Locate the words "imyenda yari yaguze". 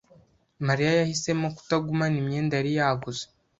2.21-3.23